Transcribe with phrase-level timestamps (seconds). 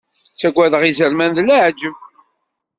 [0.33, 1.97] Ttagadeɣ izerman d leεǧab.